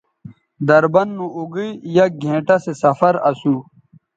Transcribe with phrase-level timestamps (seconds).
[0.67, 3.55] دربند نو اوگئ یک گھنٹہ سو سفر اسو